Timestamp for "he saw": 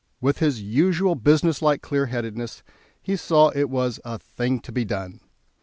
2.99-3.49